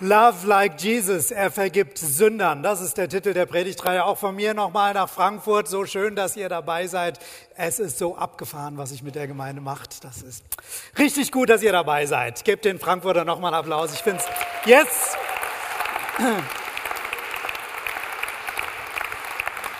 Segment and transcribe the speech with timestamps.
[0.00, 2.62] Love like Jesus, er vergibt Sündern.
[2.62, 4.04] Das ist der Titel der Predigtreihe.
[4.04, 5.66] Auch von mir nochmal nach Frankfurt.
[5.66, 7.18] So schön, dass ihr dabei seid.
[7.56, 10.04] Es ist so abgefahren, was ich mit der Gemeinde macht.
[10.04, 10.44] Das ist
[10.96, 12.44] richtig gut, dass ihr dabei seid.
[12.44, 13.92] Gebt den Frankfurter nochmal einen Applaus.
[13.92, 15.16] Ich finde es jetzt.
[16.16, 16.26] Ich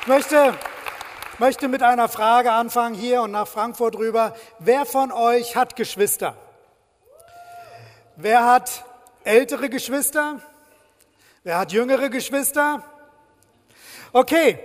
[0.08, 0.52] möchte,
[1.38, 4.34] möchte mit einer Frage anfangen hier und nach Frankfurt rüber.
[4.58, 6.34] Wer von euch hat Geschwister?
[8.16, 8.84] Wer hat
[9.28, 10.40] ältere Geschwister?
[11.44, 12.82] Wer hat jüngere Geschwister?
[14.12, 14.58] Okay,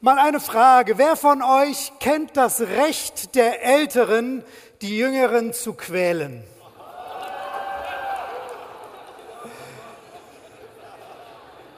[0.00, 0.98] mal eine Frage.
[0.98, 4.44] Wer von euch kennt das Recht der Älteren,
[4.82, 6.44] die Jüngeren zu quälen?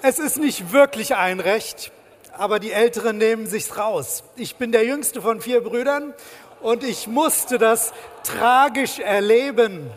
[0.03, 1.93] Es ist nicht wirklich ein Recht,
[2.37, 4.25] aber die Älteren nehmen sich's raus.
[4.37, 6.13] Ich bin der jüngste von vier Brüdern
[6.61, 7.93] und ich musste das
[8.25, 9.91] tragisch erleben.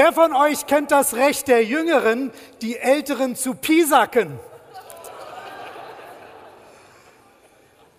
[0.00, 2.30] Wer von euch kennt das Recht der Jüngeren,
[2.62, 4.38] die Älteren zu piesacken?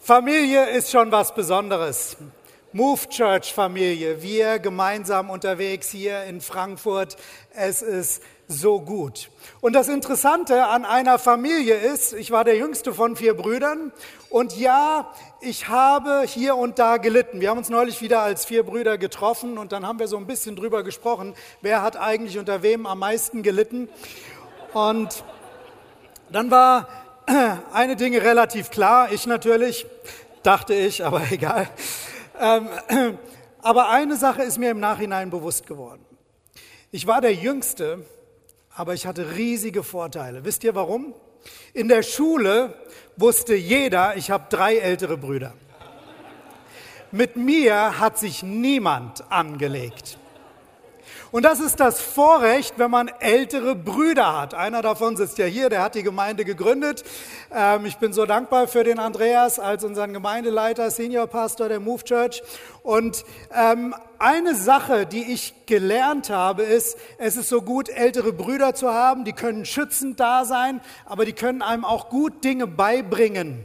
[0.01, 2.15] Familie ist schon was Besonderes.
[2.71, 7.17] Move Church Familie, wir gemeinsam unterwegs hier in Frankfurt.
[7.53, 9.29] Es ist so gut.
[9.61, 13.93] Und das Interessante an einer Familie ist, ich war der jüngste von vier Brüdern
[14.31, 17.41] und ja, ich habe hier und da gelitten.
[17.41, 20.25] Wir haben uns neulich wieder als vier Brüder getroffen und dann haben wir so ein
[20.25, 23.87] bisschen drüber gesprochen, wer hat eigentlich unter wem am meisten gelitten.
[24.73, 25.23] Und
[26.31, 26.87] dann war
[27.71, 29.85] eine Dinge relativ klar, ich natürlich,
[30.41, 31.69] dachte ich, aber egal.
[32.39, 32.67] Ähm,
[33.61, 36.03] aber eine Sache ist mir im Nachhinein bewusst geworden.
[36.91, 38.03] Ich war der Jüngste
[38.79, 40.45] aber ich hatte riesige Vorteile.
[40.45, 41.13] Wisst ihr warum?
[41.73, 42.73] In der Schule
[43.17, 45.53] wusste jeder, ich habe drei ältere Brüder.
[47.11, 50.17] Mit mir hat sich niemand angelegt.
[51.31, 54.55] Und das ist das Vorrecht, wenn man ältere Brüder hat.
[54.55, 57.03] Einer davon sitzt ja hier, der hat die Gemeinde gegründet.
[57.53, 62.03] Ähm, ich bin so dankbar für den Andreas als unseren Gemeindeleiter, Senior Pastor der Move
[62.03, 62.41] Church.
[62.81, 63.25] Und
[63.55, 68.91] ähm, eine Sache, die ich gelernt habe, ist, es ist so gut, ältere Brüder zu
[68.91, 69.23] haben.
[69.23, 73.63] Die können schützend da sein, aber die können einem auch gut Dinge beibringen.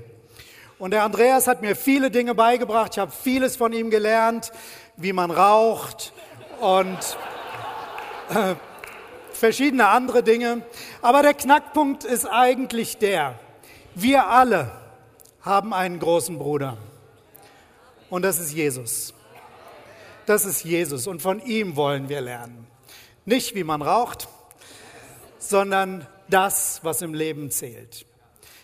[0.78, 2.92] Und der Andreas hat mir viele Dinge beigebracht.
[2.92, 4.52] Ich habe vieles von ihm gelernt,
[4.98, 6.12] wie man raucht
[6.60, 7.16] und
[8.30, 8.54] äh,
[9.32, 10.62] verschiedene andere Dinge.
[11.02, 13.38] Aber der Knackpunkt ist eigentlich der,
[13.94, 14.70] wir alle
[15.42, 16.78] haben einen großen Bruder.
[18.10, 19.14] Und das ist Jesus.
[20.26, 22.66] Das ist Jesus und von ihm wollen wir lernen.
[23.26, 24.28] Nicht wie man raucht,
[25.38, 28.06] sondern das, was im Leben zählt.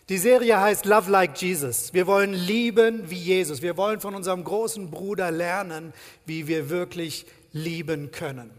[0.09, 1.93] Die Serie heißt Love Like Jesus.
[1.93, 3.63] Wir wollen lieben wie Jesus.
[3.63, 5.93] Wir wollen von unserem großen Bruder lernen,
[6.27, 8.51] wie wir wirklich lieben können.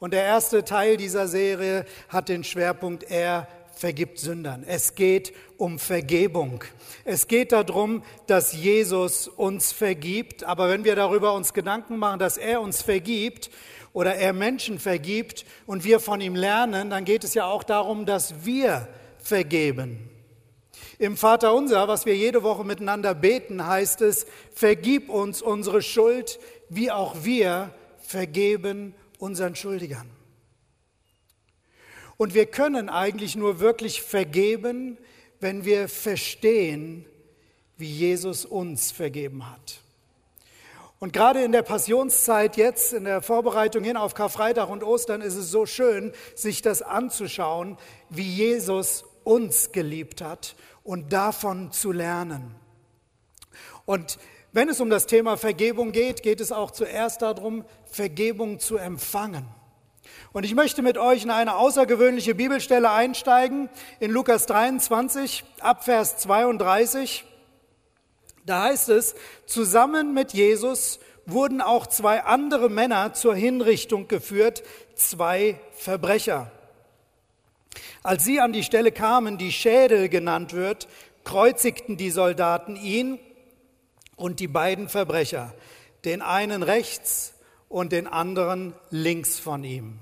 [0.00, 4.64] Und der erste Teil dieser Serie hat den Schwerpunkt, er vergibt Sündern.
[4.66, 6.62] Es geht um Vergebung.
[7.04, 10.44] Es geht darum, dass Jesus uns vergibt.
[10.44, 13.50] Aber wenn wir darüber uns Gedanken machen, dass er uns vergibt
[13.92, 18.06] oder er Menschen vergibt und wir von ihm lernen, dann geht es ja auch darum,
[18.06, 18.86] dass wir
[19.18, 20.08] vergeben.
[21.00, 26.38] Im Vater unser, was wir jede Woche miteinander beten, heißt es, vergib uns unsere Schuld,
[26.68, 27.70] wie auch wir
[28.00, 30.10] vergeben unseren Schuldigern.
[32.16, 34.98] Und wir können eigentlich nur wirklich vergeben,
[35.40, 37.04] wenn wir verstehen,
[37.76, 39.80] wie Jesus uns vergeben hat.
[40.98, 45.36] Und gerade in der Passionszeit jetzt, in der Vorbereitung hin auf Karfreitag und Ostern, ist
[45.36, 47.78] es so schön, sich das anzuschauen,
[48.10, 52.56] wie Jesus uns geliebt hat und davon zu lernen.
[53.84, 54.18] Und
[54.58, 59.46] wenn es um das Thema Vergebung geht, geht es auch zuerst darum, Vergebung zu empfangen.
[60.32, 63.70] Und ich möchte mit euch in eine außergewöhnliche Bibelstelle einsteigen,
[64.00, 67.24] in Lukas 23, Abvers 32.
[68.46, 69.14] Da heißt es,
[69.46, 74.64] zusammen mit Jesus wurden auch zwei andere Männer zur Hinrichtung geführt,
[74.96, 76.50] zwei Verbrecher.
[78.02, 80.88] Als sie an die Stelle kamen, die Schädel genannt wird,
[81.22, 83.20] kreuzigten die Soldaten ihn
[84.18, 85.54] und die beiden Verbrecher,
[86.04, 87.32] den einen rechts
[87.68, 89.98] und den anderen links von ihm.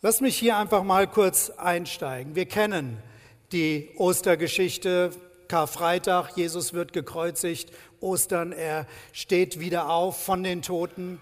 [0.00, 2.36] Lass mich hier einfach mal kurz einsteigen.
[2.36, 3.02] Wir kennen
[3.50, 5.10] die Ostergeschichte,
[5.48, 11.20] Karfreitag, Jesus wird gekreuzigt, Ostern, er steht wieder auf von den Toten.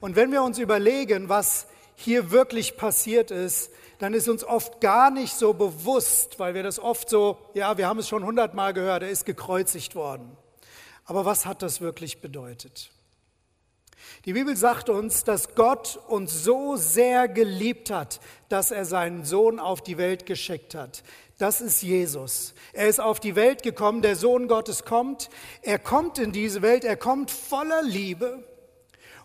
[0.00, 5.10] Und wenn wir uns überlegen, was hier wirklich passiert ist, dann ist uns oft gar
[5.10, 9.02] nicht so bewusst, weil wir das oft so, ja, wir haben es schon hundertmal gehört,
[9.02, 10.36] er ist gekreuzigt worden.
[11.10, 12.92] Aber was hat das wirklich bedeutet?
[14.26, 19.58] Die Bibel sagt uns, dass Gott uns so sehr geliebt hat, dass er seinen Sohn
[19.58, 21.02] auf die Welt geschickt hat.
[21.36, 22.54] Das ist Jesus.
[22.72, 25.30] Er ist auf die Welt gekommen, der Sohn Gottes kommt.
[25.62, 28.44] Er kommt in diese Welt, er kommt voller Liebe.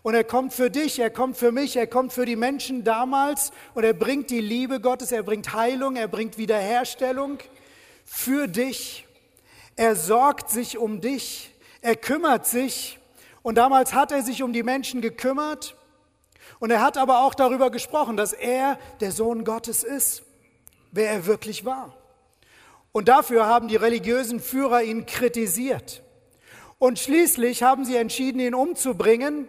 [0.02, 3.52] Und er kommt für dich, er kommt für mich, er kommt für die Menschen damals
[3.74, 7.38] und er bringt die Liebe Gottes, er bringt Heilung, er bringt Wiederherstellung
[8.04, 9.06] für dich.
[9.76, 11.52] Er sorgt sich um dich,
[11.86, 12.98] er kümmert sich
[13.42, 15.76] und damals hat er sich um die Menschen gekümmert
[16.58, 20.24] und er hat aber auch darüber gesprochen, dass er der Sohn Gottes ist,
[20.90, 21.96] wer er wirklich war.
[22.90, 26.02] Und dafür haben die religiösen Führer ihn kritisiert.
[26.80, 29.46] Und schließlich haben sie entschieden, ihn umzubringen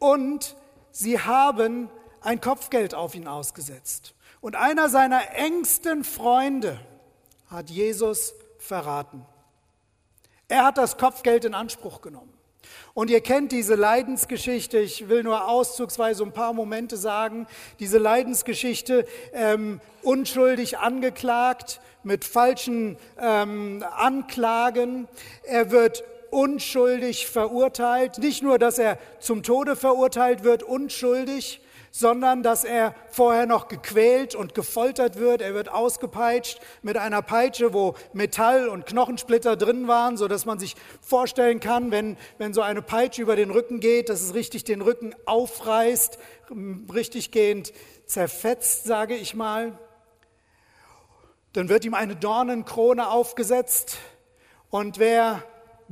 [0.00, 0.56] und
[0.90, 1.88] sie haben
[2.20, 4.14] ein Kopfgeld auf ihn ausgesetzt.
[4.40, 6.80] Und einer seiner engsten Freunde
[7.48, 9.24] hat Jesus verraten.
[10.50, 12.32] Er hat das Kopfgeld in Anspruch genommen.
[12.92, 14.78] Und ihr kennt diese Leidensgeschichte.
[14.78, 17.46] Ich will nur auszugsweise ein paar Momente sagen.
[17.78, 25.06] Diese Leidensgeschichte, ähm, unschuldig angeklagt, mit falschen ähm, Anklagen.
[25.44, 28.18] Er wird unschuldig verurteilt.
[28.18, 34.34] Nicht nur, dass er zum Tode verurteilt wird, unschuldig, sondern dass er vorher noch gequält
[34.34, 35.42] und gefoltert wird.
[35.42, 40.58] Er wird ausgepeitscht mit einer Peitsche, wo Metall und Knochensplitter drin waren, so dass man
[40.58, 44.64] sich vorstellen kann, wenn, wenn so eine Peitsche über den Rücken geht, dass es richtig
[44.64, 46.18] den Rücken aufreißt,
[46.92, 47.72] richtig gehend
[48.06, 49.78] zerfetzt, sage ich mal.
[51.52, 53.98] Dann wird ihm eine Dornenkrone aufgesetzt.
[54.70, 55.42] Und wer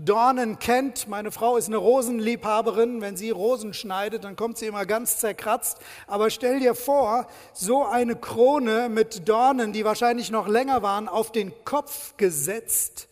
[0.01, 1.09] Dornen kennt.
[1.09, 3.01] Meine Frau ist eine Rosenliebhaberin.
[3.01, 5.79] Wenn sie Rosen schneidet, dann kommt sie immer ganz zerkratzt.
[6.07, 11.33] Aber stell dir vor, so eine Krone mit Dornen, die wahrscheinlich noch länger waren, auf
[11.33, 13.09] den Kopf gesetzt,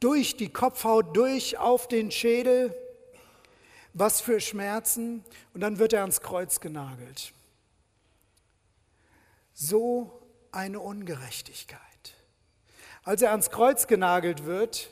[0.00, 2.74] durch die Kopfhaut, durch auf den Schädel.
[3.92, 5.22] Was für Schmerzen.
[5.52, 7.34] Und dann wird er ans Kreuz genagelt.
[9.52, 11.80] So eine Ungerechtigkeit.
[13.04, 14.88] Als er ans Kreuz genagelt wird,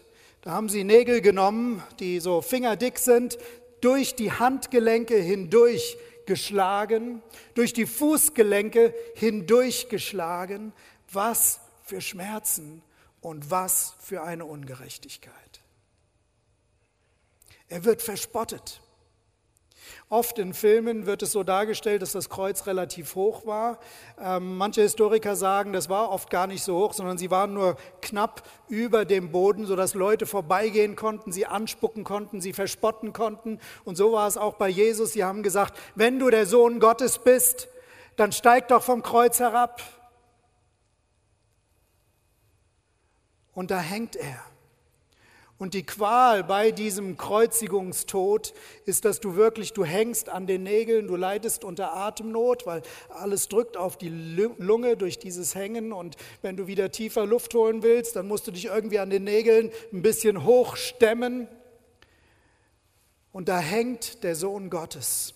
[0.48, 3.36] da haben sie Nägel genommen, die so fingerdick sind,
[3.82, 7.22] durch die Handgelenke hindurch geschlagen,
[7.52, 10.72] durch die Fußgelenke hindurch geschlagen.
[11.12, 12.80] Was für Schmerzen
[13.20, 15.60] und was für eine Ungerechtigkeit.
[17.68, 18.80] Er wird verspottet.
[20.08, 23.78] Oft in Filmen wird es so dargestellt, dass das Kreuz relativ hoch war.
[24.20, 27.76] Ähm, manche Historiker sagen, das war oft gar nicht so hoch, sondern sie waren nur
[28.00, 33.60] knapp über dem Boden, sodass Leute vorbeigehen konnten, sie anspucken konnten, sie verspotten konnten.
[33.84, 35.12] Und so war es auch bei Jesus.
[35.12, 37.68] Sie haben gesagt, wenn du der Sohn Gottes bist,
[38.16, 39.82] dann steig doch vom Kreuz herab.
[43.52, 44.47] Und da hängt er.
[45.58, 51.08] Und die Qual bei diesem Kreuzigungstod ist, dass du wirklich, du hängst an den Nägeln,
[51.08, 55.92] du leidest unter Atemnot, weil alles drückt auf die Lunge durch dieses Hängen.
[55.92, 59.24] Und wenn du wieder tiefer Luft holen willst, dann musst du dich irgendwie an den
[59.24, 61.48] Nägeln ein bisschen hochstemmen.
[63.32, 65.34] Und da hängt der Sohn Gottes,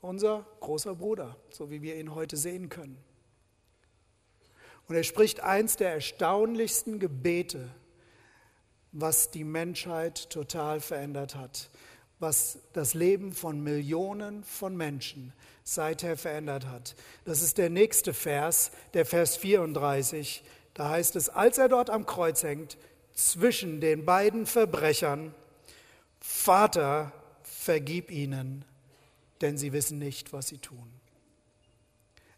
[0.00, 2.98] unser großer Bruder, so wie wir ihn heute sehen können.
[4.88, 7.70] Und er spricht eins der erstaunlichsten Gebete
[8.92, 11.70] was die Menschheit total verändert hat,
[12.18, 15.32] was das Leben von Millionen von Menschen
[15.64, 16.94] seither verändert hat.
[17.24, 20.42] Das ist der nächste Vers, der Vers 34.
[20.74, 22.78] Da heißt es, als er dort am Kreuz hängt,
[23.14, 25.34] zwischen den beiden Verbrechern,
[26.20, 27.12] Vater,
[27.42, 28.64] vergib ihnen,
[29.40, 30.92] denn sie wissen nicht, was sie tun.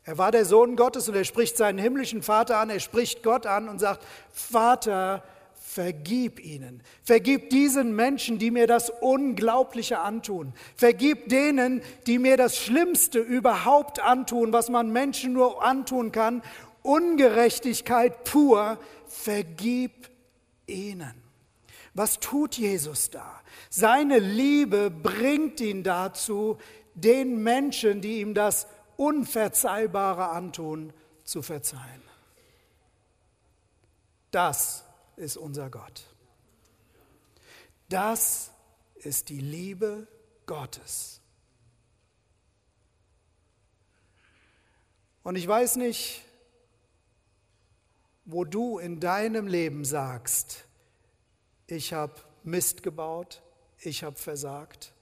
[0.05, 3.45] Er war der Sohn Gottes und er spricht seinen himmlischen Vater an, er spricht Gott
[3.45, 5.38] an und sagt, Vater, vergib
[5.79, 6.83] Vergib ihnen.
[7.05, 10.53] Vergib diesen Menschen, die mir das Unglaubliche antun.
[10.75, 16.43] Vergib denen, die mir das Schlimmste überhaupt antun, was man Menschen nur antun kann.
[16.83, 18.81] Ungerechtigkeit pur.
[19.07, 20.11] Vergib
[20.67, 21.15] ihnen.
[21.95, 23.41] Was tut Jesus da?
[23.71, 26.59] Seine Liebe bringt ihn dazu,
[26.95, 28.67] den Menschen, die ihm das
[28.97, 30.93] Unverzeihbare antun,
[31.23, 32.03] zu verzeihen.
[34.33, 34.88] Das
[35.19, 36.05] ist unser Gott.
[37.89, 38.51] Das
[38.97, 40.07] ist die Liebe
[40.47, 41.21] Gottes.
[45.23, 46.23] Und ich weiß nicht,
[48.25, 50.67] wo du in deinem Leben sagst,
[51.67, 53.43] ich habe Mist gebaut,
[53.79, 54.93] ich habe versagt,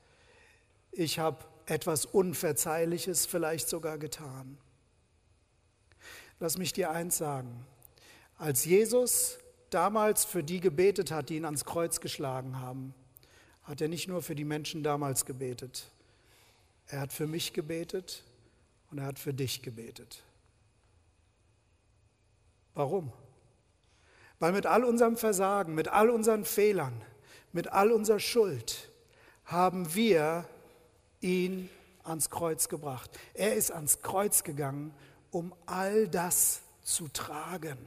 [0.91, 4.59] ich habe etwas Unverzeihliches vielleicht sogar getan.
[6.39, 7.67] Lass mich dir eins sagen.
[8.37, 9.39] Als Jesus
[9.71, 12.95] damals für die gebetet hat, die ihn ans Kreuz geschlagen haben,
[13.65, 15.91] hat er nicht nur für die Menschen damals gebetet,
[16.89, 18.23] er hat für mich gebetet
[18.91, 20.23] und er hat für dich gebetet.
[22.75, 23.13] Warum?
[24.39, 27.03] Weil mit all unserem Versagen, mit all unseren Fehlern,
[27.53, 28.91] mit all unserer Schuld
[29.45, 30.47] haben wir
[31.21, 31.71] ihn
[32.05, 33.11] ans Kreuz gebracht.
[33.35, 34.95] Er ist ans Kreuz gegangen,
[35.31, 37.79] um all das zu tragen.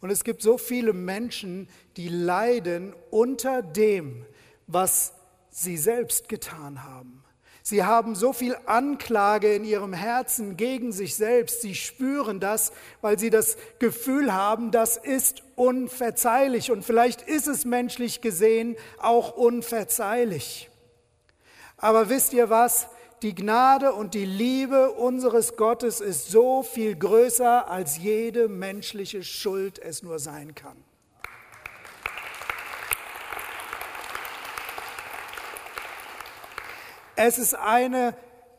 [0.00, 4.24] Und es gibt so viele Menschen, die leiden unter dem,
[4.66, 5.12] was
[5.50, 7.24] sie selbst getan haben.
[7.68, 11.60] Sie haben so viel Anklage in ihrem Herzen gegen sich selbst.
[11.60, 16.70] Sie spüren das, weil sie das Gefühl haben, das ist unverzeihlich.
[16.70, 20.70] Und vielleicht ist es menschlich gesehen auch unverzeihlich.
[21.76, 22.88] Aber wisst ihr was?
[23.22, 29.80] Die Gnade und die Liebe unseres Gottes ist so viel größer, als jede menschliche Schuld
[29.80, 30.76] es nur sein kann.
[37.16, 38.14] Es ist eine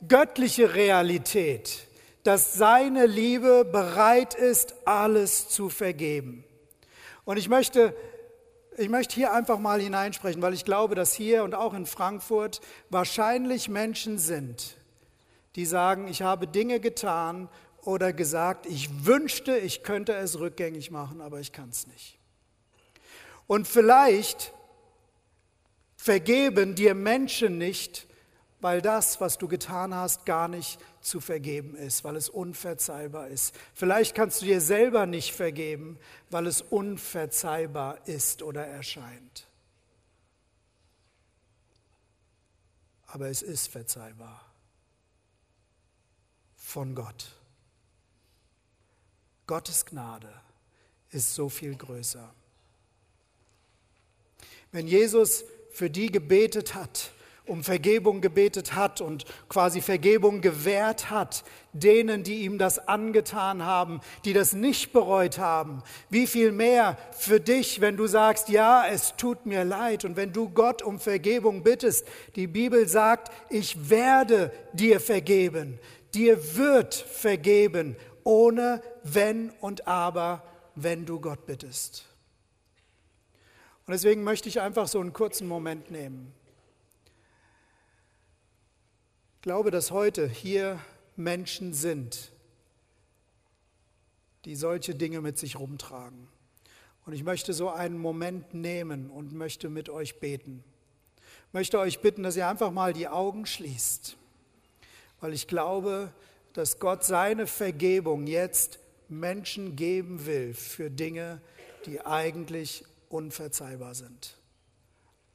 [0.06, 1.88] göttliche Realität,
[2.24, 6.44] dass seine Liebe bereit ist, alles zu vergeben.
[7.24, 7.96] Und ich möchte,
[8.80, 12.62] ich möchte hier einfach mal hineinsprechen, weil ich glaube, dass hier und auch in Frankfurt
[12.90, 14.78] wahrscheinlich Menschen sind,
[15.56, 17.50] die sagen, ich habe Dinge getan
[17.82, 22.18] oder gesagt, ich wünschte, ich könnte es rückgängig machen, aber ich kann es nicht.
[23.48, 24.54] Und vielleicht
[25.98, 28.08] vergeben dir Menschen nicht,
[28.62, 33.56] weil das, was du getan hast, gar nicht zu vergeben ist, weil es unverzeihbar ist.
[33.74, 35.98] Vielleicht kannst du dir selber nicht vergeben,
[36.30, 39.48] weil es unverzeihbar ist oder erscheint.
[43.08, 44.46] Aber es ist verzeihbar
[46.56, 47.32] von Gott.
[49.48, 50.32] Gottes Gnade
[51.10, 52.32] ist so viel größer.
[54.72, 57.12] Wenn Jesus für die gebetet hat,
[57.50, 64.02] um Vergebung gebetet hat und quasi Vergebung gewährt hat, denen, die ihm das angetan haben,
[64.26, 65.84] die das nicht bereut haben.
[66.10, 70.34] Wie viel mehr für dich, wenn du sagst, ja, es tut mir leid und wenn
[70.34, 72.08] du Gott um Vergebung bittest.
[72.36, 75.80] Die Bibel sagt, ich werde dir vergeben,
[76.14, 80.44] dir wird vergeben, ohne wenn und aber,
[80.76, 82.06] wenn du Gott bittest.
[83.86, 86.34] Und deswegen möchte ich einfach so einen kurzen Moment nehmen
[89.40, 90.82] ich glaube, dass heute hier
[91.16, 92.34] Menschen sind,
[94.44, 96.28] die solche Dinge mit sich rumtragen.
[97.06, 100.62] Und ich möchte so einen Moment nehmen und möchte mit euch beten.
[101.48, 104.18] Ich möchte euch bitten, dass ihr einfach mal die Augen schließt,
[105.22, 106.12] weil ich glaube,
[106.52, 111.42] dass Gott seine Vergebung jetzt Menschen geben will für Dinge,
[111.86, 114.36] die eigentlich unverzeihbar sind.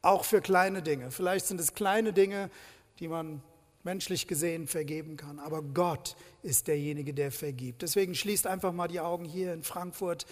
[0.03, 1.11] Auch für kleine Dinge.
[1.11, 2.51] Vielleicht sind es kleine Dinge,
[2.99, 3.43] die man
[3.85, 5.39] menschlich gesehen vergeben kann.
[5.39, 7.83] Aber Gott ist derjenige, der vergibt.
[7.83, 10.27] Deswegen schließt einfach mal die Augen hier in Frankfurt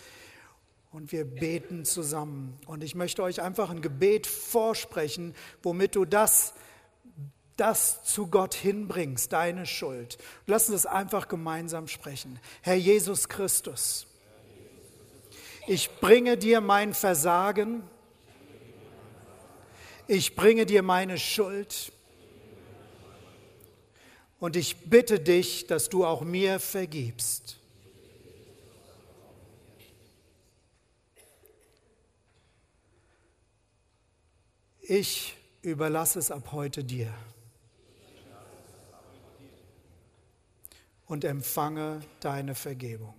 [0.91, 2.59] und wir beten zusammen.
[2.67, 6.55] Und ich möchte euch einfach ein Gebet vorsprechen, womit du das,
[7.57, 10.19] das zu Gott hinbringst, deine Schuld.
[10.47, 12.39] Lass uns das einfach gemeinsam sprechen.
[12.63, 14.07] Herr Jesus Christus,
[15.67, 17.85] ich bringe dir mein Versagen.
[20.09, 21.93] Ich bringe dir meine Schuld.
[24.43, 27.59] Und ich bitte dich, dass du auch mir vergibst.
[34.81, 37.15] Ich überlasse es ab heute dir
[41.07, 43.15] und empfange deine Vergebung.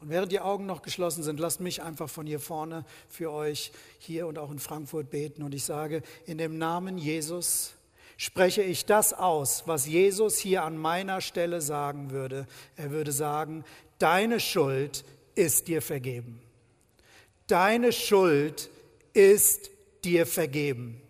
[0.00, 3.72] Und während die Augen noch geschlossen sind, lasst mich einfach von hier vorne für euch
[3.98, 5.42] hier und auch in Frankfurt beten.
[5.42, 7.74] Und ich sage, in dem Namen Jesus,
[8.18, 12.46] spreche ich das aus, was Jesus hier an meiner Stelle sagen würde.
[12.76, 13.64] Er würde sagen,
[14.00, 15.04] deine Schuld
[15.36, 16.40] ist dir vergeben.
[17.46, 18.70] Deine Schuld
[19.14, 19.70] ist
[20.04, 21.00] dir vergeben.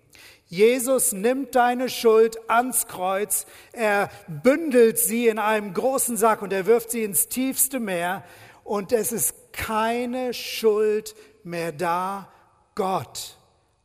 [0.48, 6.66] Jesus nimmt deine Schuld ans Kreuz, er bündelt sie in einem großen Sack und er
[6.66, 8.22] wirft sie ins tiefste Meer
[8.64, 12.30] und es ist keine Schuld mehr da.
[12.74, 13.38] Gott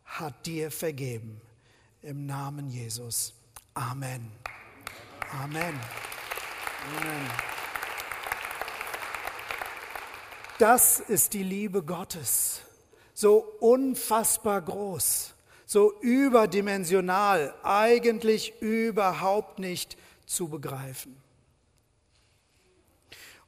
[0.04, 1.43] hat dir vergeben
[2.04, 3.34] im Namen Jesus.
[3.74, 4.30] Amen.
[5.32, 5.80] Amen.
[6.98, 7.32] Amen.
[10.60, 12.62] Das ist die Liebe Gottes.
[13.14, 15.34] So unfassbar groß,
[15.66, 21.16] so überdimensional, eigentlich überhaupt nicht zu begreifen.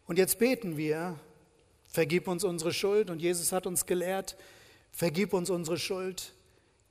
[0.08, 1.20] Und jetzt beten wir,
[1.88, 3.10] vergib uns unsere Schuld.
[3.10, 4.38] Und Jesus hat uns gelehrt,
[4.92, 6.34] vergib uns unsere Schuld,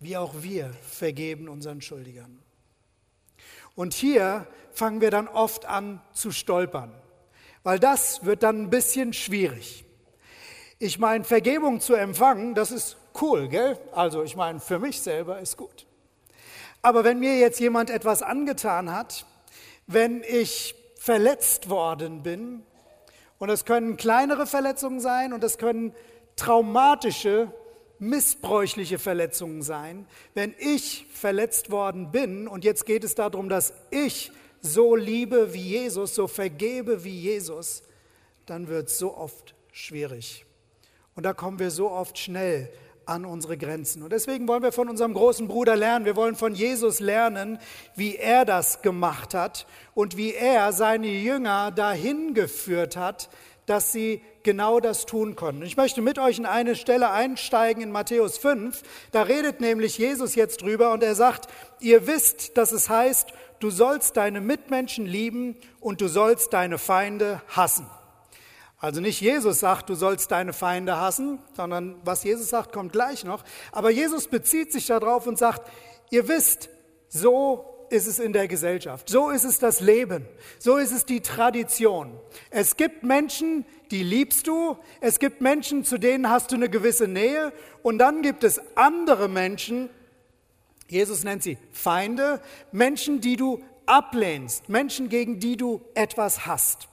[0.04, 2.38] wie auch wir vergeben unseren Schuldigern.
[3.74, 6.92] Und hier fangen wir dann oft an zu stolpern,
[7.62, 9.84] weil das wird dann ein bisschen schwierig.
[10.78, 13.78] Ich meine, Vergebung zu empfangen, das ist cool, gell?
[13.92, 15.86] Also ich meine, für mich selber ist gut.
[16.82, 19.24] Aber wenn mir jetzt jemand etwas angetan hat,
[19.86, 22.62] wenn ich verletzt worden bin,
[23.38, 25.94] und es können kleinere Verletzungen sein und es können
[26.36, 27.52] traumatische,
[27.98, 34.32] missbräuchliche Verletzungen sein, wenn ich verletzt worden bin und jetzt geht es darum, dass ich
[34.60, 37.82] so liebe wie Jesus, so vergebe wie Jesus,
[38.46, 40.44] dann wird es so oft schwierig.
[41.14, 42.70] Und da kommen wir so oft schnell
[43.06, 44.02] an unsere Grenzen.
[44.02, 46.04] Und deswegen wollen wir von unserem großen Bruder lernen.
[46.04, 47.58] Wir wollen von Jesus lernen,
[47.94, 53.28] wie er das gemacht hat und wie er seine Jünger dahin geführt hat,
[53.66, 55.62] dass sie genau das tun konnten.
[55.62, 58.82] Ich möchte mit euch in eine Stelle einsteigen in Matthäus 5.
[59.10, 61.48] Da redet nämlich Jesus jetzt drüber und er sagt,
[61.80, 67.42] ihr wisst, dass es heißt, du sollst deine Mitmenschen lieben und du sollst deine Feinde
[67.48, 67.86] hassen.
[68.78, 73.24] Also nicht Jesus sagt, du sollst deine Feinde hassen, sondern was Jesus sagt, kommt gleich
[73.24, 73.42] noch.
[73.72, 75.70] Aber Jesus bezieht sich darauf und sagt,
[76.10, 76.68] ihr wisst,
[77.08, 80.26] so ist es in der Gesellschaft, so ist es das Leben,
[80.58, 82.18] so ist es die Tradition.
[82.50, 87.06] Es gibt Menschen, die liebst du, es gibt Menschen, zu denen hast du eine gewisse
[87.06, 89.88] Nähe und dann gibt es andere Menschen,
[90.88, 92.40] Jesus nennt sie Feinde,
[92.72, 96.88] Menschen, die du ablehnst, Menschen, gegen die du etwas hast.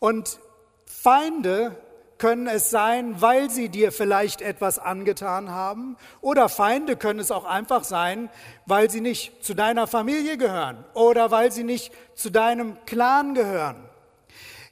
[0.00, 0.40] Und
[0.86, 1.76] Feinde
[2.20, 5.96] können es sein, weil sie dir vielleicht etwas angetan haben.
[6.20, 8.28] Oder Feinde können es auch einfach sein,
[8.66, 13.90] weil sie nicht zu deiner Familie gehören oder weil sie nicht zu deinem Clan gehören.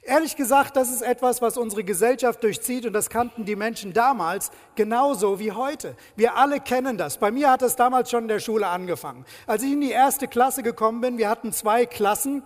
[0.09, 4.50] Ehrlich gesagt, das ist etwas, was unsere Gesellschaft durchzieht und das kannten die Menschen damals
[4.75, 5.97] genauso wie heute.
[6.17, 7.19] Wir alle kennen das.
[7.19, 9.26] Bei mir hat es damals schon in der Schule angefangen.
[9.47, 12.42] Als ich in die erste Klasse gekommen bin, wir hatten zwei Klassen,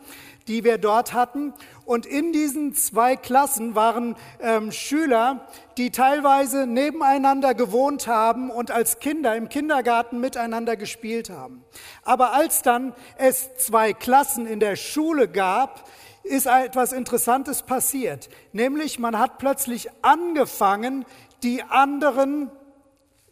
[0.48, 1.52] die wir dort hatten.
[1.84, 8.98] Und in diesen zwei Klassen waren ähm, Schüler, die teilweise nebeneinander gewohnt haben und als
[8.98, 11.64] Kinder im Kindergarten miteinander gespielt haben.
[12.02, 15.88] Aber als dann es zwei Klassen in der Schule gab,
[16.22, 18.28] ist etwas Interessantes passiert.
[18.52, 21.04] Nämlich man hat plötzlich angefangen,
[21.42, 22.50] die anderen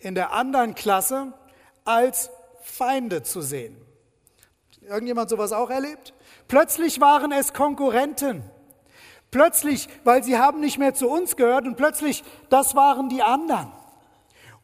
[0.00, 1.32] in der anderen Klasse
[1.84, 2.30] als
[2.62, 3.76] Feinde zu sehen.
[4.82, 6.14] Irgendjemand sowas auch erlebt?
[6.50, 8.42] Plötzlich waren es Konkurrenten.
[9.30, 13.68] Plötzlich, weil sie haben nicht mehr zu uns gehört und plötzlich, das waren die anderen.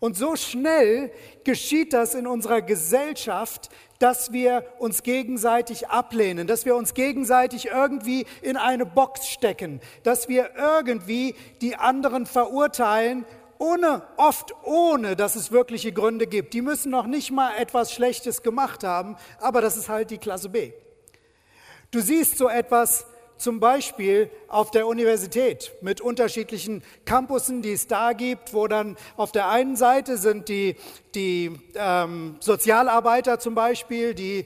[0.00, 1.12] Und so schnell
[1.44, 3.70] geschieht das in unserer Gesellschaft,
[4.00, 10.28] dass wir uns gegenseitig ablehnen, dass wir uns gegenseitig irgendwie in eine Box stecken, dass
[10.28, 13.24] wir irgendwie die anderen verurteilen,
[13.58, 16.52] ohne, oft ohne, dass es wirkliche Gründe gibt.
[16.52, 20.48] Die müssen noch nicht mal etwas Schlechtes gemacht haben, aber das ist halt die Klasse
[20.48, 20.72] B.
[21.96, 23.06] Du siehst so etwas
[23.38, 29.32] zum Beispiel auf der Universität mit unterschiedlichen Campussen, die es da gibt, wo dann auf
[29.32, 30.76] der einen Seite sind die,
[31.14, 34.44] die ähm, Sozialarbeiter zum Beispiel, die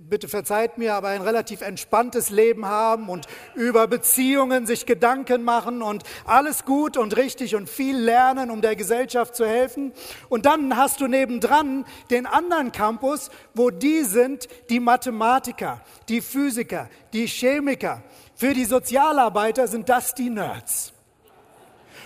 [0.00, 5.82] bitte verzeiht mir, aber ein relativ entspanntes Leben haben und über Beziehungen sich Gedanken machen
[5.82, 9.92] und alles gut und richtig und viel lernen, um der Gesellschaft zu helfen.
[10.28, 16.88] Und dann hast du nebendran den anderen Campus, wo die sind, die Mathematiker, die Physiker,
[17.12, 18.02] die Chemiker.
[18.34, 20.92] Für die Sozialarbeiter sind das die Nerds.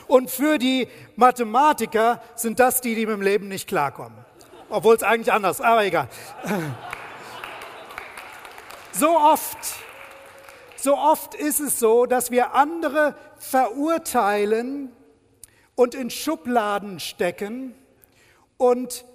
[0.09, 4.19] Und für die Mathematiker sind das die, die mit dem Leben nicht klarkommen.
[4.69, 6.09] Obwohl es eigentlich anders, aber egal.
[8.95, 9.57] So oft,
[10.77, 14.93] so oft ist es so, dass wir andere verurteilen
[15.75, 17.75] und in Schubladen stecken
[18.59, 19.07] und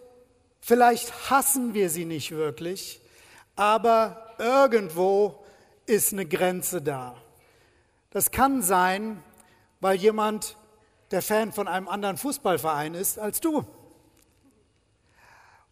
[0.61, 2.99] vielleicht hassen wir sie nicht wirklich,
[3.55, 5.45] aber irgendwo
[5.85, 7.15] ist eine Grenze da.
[8.09, 9.23] Das kann sein,
[9.79, 10.57] weil jemand
[11.11, 13.63] der Fan von einem anderen Fußballverein ist als du.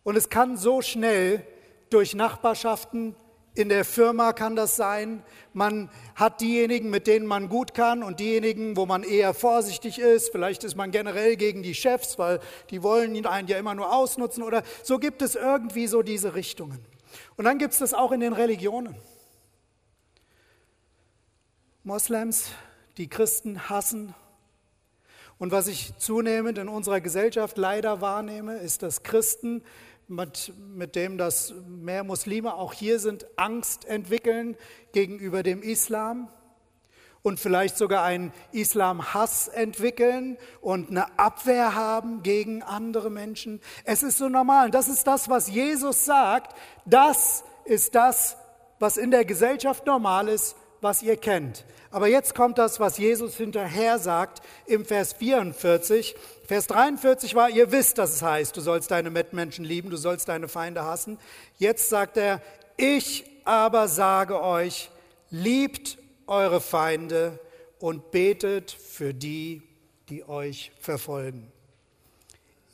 [0.04, 1.44] Und es kann so schnell
[1.90, 3.16] durch Nachbarschaften
[3.56, 5.24] in der Firma kann das sein.
[5.54, 10.32] Man hat diejenigen, mit denen man gut kann und diejenigen, wo man eher vorsichtig ist.
[10.32, 14.44] Vielleicht ist man generell gegen die Chefs, weil die wollen einen ja immer nur ausnutzen.
[14.44, 16.86] Oder so gibt es irgendwie so diese Richtungen.
[17.38, 18.96] Und dann gibt es das auch in den Religionen.
[21.84, 22.50] Moslems,
[22.98, 24.14] die Christen hassen.
[25.38, 29.64] Und was ich zunehmend in unserer Gesellschaft leider wahrnehme, ist, dass Christen
[30.08, 34.58] mit, mit dem, dass mehr Muslime auch hier sind, Angst entwickeln
[34.92, 36.30] gegenüber dem Islam.
[37.22, 43.62] und vielleicht sogar einen Islam-Hass entwickeln und eine Abwehr haben gegen andere Menschen.
[43.84, 44.70] Es ist so normal.
[44.70, 46.56] Das ist das, was Jesus sagt.
[46.86, 48.38] Das ist das,
[48.78, 51.66] was in der Gesellschaft normal ist, was ihr kennt.
[51.90, 56.16] Aber jetzt kommt das, was Jesus hinterher sagt im Vers 44.
[56.48, 60.28] Vers 43 war, ihr wisst, dass es heißt, du sollst deine Mitmenschen lieben, du sollst
[60.28, 61.18] deine Feinde hassen.
[61.58, 62.42] Jetzt sagt er,
[62.78, 64.92] ich aber sage euch,
[65.32, 67.40] liebt eure Feinde
[67.80, 69.64] und betet für die,
[70.10, 71.52] die euch verfolgen.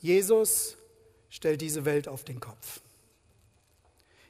[0.00, 0.76] Jesus
[1.30, 2.80] stellt diese Welt auf den Kopf.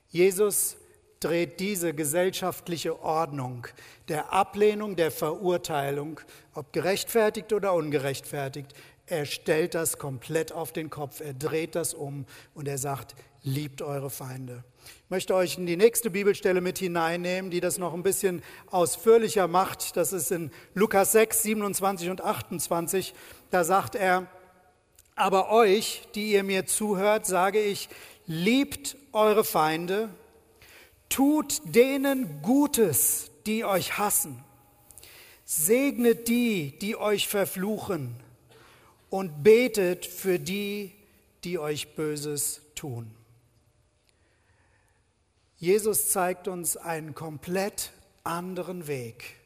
[0.09, 0.77] Jesus
[1.21, 3.67] dreht diese gesellschaftliche Ordnung
[4.09, 6.21] der Ablehnung, der Verurteilung,
[6.55, 8.75] ob gerechtfertigt oder ungerechtfertigt,
[9.13, 13.83] er stellt das komplett auf den Kopf, er dreht das um und er sagt, liebt
[13.83, 14.65] eure Feinde.
[15.05, 19.49] Ich möchte euch in die nächste Bibelstelle mit hineinnehmen, die das noch ein bisschen ausführlicher
[19.49, 19.99] macht.
[19.99, 23.13] Das ist in Lukas 6, 27 und 28.
[23.51, 24.29] Da sagt er,
[25.15, 27.91] aber euch, die ihr mir zuhört, sage ich,
[28.27, 30.09] liebt eure Feinde,
[31.11, 34.43] tut denen Gutes, die euch hassen,
[35.45, 38.17] segnet die, die euch verfluchen
[39.13, 40.91] und betet für die,
[41.45, 43.15] die euch Böses tun.
[45.59, 47.93] Jesus zeigt uns einen komplett
[48.25, 49.37] anderen Weg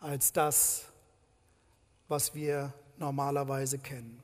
[0.00, 0.86] als das,
[2.08, 4.20] was wir normalerweise kennen.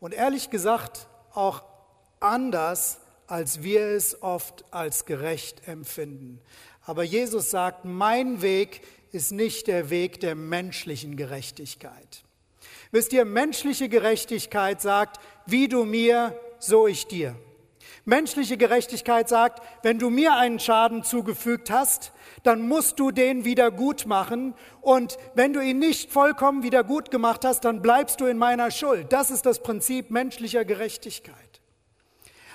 [0.00, 1.64] Und ehrlich gesagt auch
[2.20, 6.40] anders, als wir es oft als gerecht empfinden.
[6.80, 8.80] Aber Jesus sagt, mein Weg
[9.12, 12.23] ist nicht der Weg der menschlichen Gerechtigkeit.
[12.94, 17.34] Wisst ihr, menschliche Gerechtigkeit sagt, wie du mir, so ich dir.
[18.04, 22.12] Menschliche Gerechtigkeit sagt, wenn du mir einen Schaden zugefügt hast,
[22.44, 24.54] dann musst du den wieder gut machen.
[24.80, 28.70] Und wenn du ihn nicht vollkommen wieder gut gemacht hast, dann bleibst du in meiner
[28.70, 29.12] Schuld.
[29.12, 31.34] Das ist das Prinzip menschlicher Gerechtigkeit.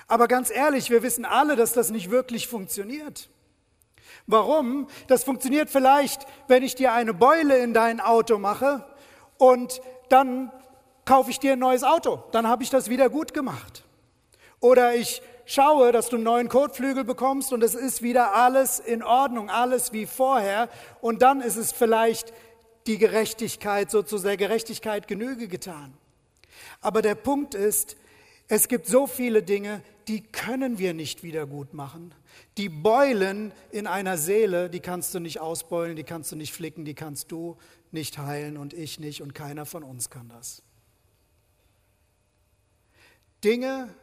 [0.07, 3.27] Aber ganz ehrlich, wir wissen alle, dass das nicht wirklich funktioniert.
[4.25, 4.87] Warum?
[5.07, 8.85] Das funktioniert vielleicht, wenn ich dir eine Beule in dein Auto mache
[9.37, 10.51] und dann
[11.05, 12.23] kaufe ich dir ein neues Auto.
[12.31, 13.83] Dann habe ich das wieder gut gemacht.
[14.59, 19.01] Oder ich schaue, dass du einen neuen Kotflügel bekommst und es ist wieder alles in
[19.01, 20.69] Ordnung, alles wie vorher.
[21.01, 22.33] Und dann ist es vielleicht
[22.87, 25.93] die Gerechtigkeit, sozusagen Gerechtigkeit Genüge getan.
[26.81, 27.95] Aber der Punkt ist,
[28.47, 32.13] es gibt so viele Dinge, die können wir nicht wieder gut machen.
[32.57, 36.83] Die Beulen in einer Seele, die kannst du nicht ausbeulen, die kannst du nicht flicken,
[36.83, 37.57] die kannst du
[37.91, 40.61] nicht heilen und ich nicht und keiner von uns kann das.
[43.43, 43.93] Dinge,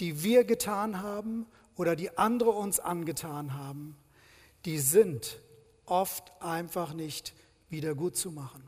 [0.00, 3.96] die wir getan haben oder die andere uns angetan haben,
[4.64, 5.40] die sind
[5.84, 7.34] oft einfach nicht
[7.68, 8.65] wieder gut zu machen.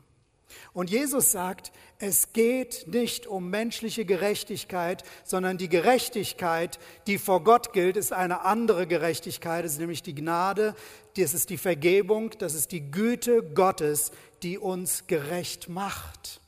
[0.73, 7.73] Und Jesus sagt, es geht nicht um menschliche Gerechtigkeit, sondern die Gerechtigkeit, die vor Gott
[7.73, 10.75] gilt, ist eine andere Gerechtigkeit, es ist nämlich die Gnade,
[11.17, 14.11] das ist die Vergebung, das ist die Güte Gottes,
[14.43, 16.39] die uns gerecht macht.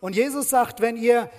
[0.00, 1.30] Und Jesus sagt, wenn ihr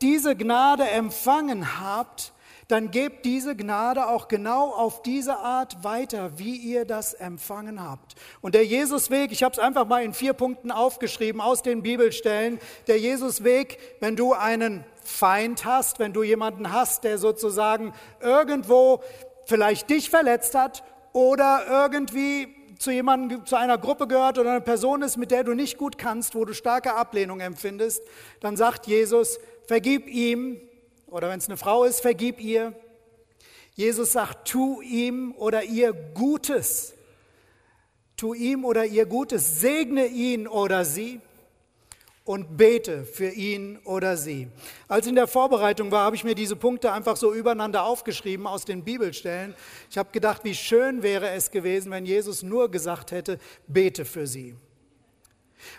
[0.00, 2.32] diese Gnade empfangen habt,
[2.68, 8.14] dann gebt diese Gnade auch genau auf diese Art weiter, wie ihr das empfangen habt.
[8.40, 12.58] Und der Jesusweg, ich habe es einfach mal in vier Punkten aufgeschrieben aus den Bibelstellen,
[12.86, 19.02] der Jesusweg, wenn du einen Feind hast, wenn du jemanden hast, der sozusagen irgendwo
[19.46, 22.48] vielleicht dich verletzt hat oder irgendwie
[22.78, 25.98] zu jemandem, zu einer Gruppe gehört oder eine Person ist, mit der du nicht gut
[25.98, 28.02] kannst, wo du starke Ablehnung empfindest,
[28.40, 30.60] dann sagt Jesus, vergib ihm
[31.14, 32.74] oder wenn es eine Frau ist, vergib ihr.
[33.74, 36.92] Jesus sagt, tu ihm oder ihr Gutes.
[38.16, 41.20] Tu ihm oder ihr Gutes, segne ihn oder sie
[42.24, 44.48] und bete für ihn oder sie.
[44.88, 48.48] Als ich in der Vorbereitung war, habe ich mir diese Punkte einfach so übereinander aufgeschrieben
[48.48, 49.54] aus den Bibelstellen.
[49.90, 54.26] Ich habe gedacht, wie schön wäre es gewesen, wenn Jesus nur gesagt hätte, bete für
[54.26, 54.56] sie.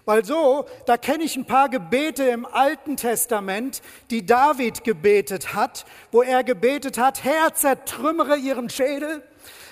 [0.06, 5.86] Weil so, da kenne ich ein paar Gebete im Alten Testament, die David gebetet hat,
[6.12, 9.24] wo er gebetet hat, Herr, zertrümmere ihren Schädel,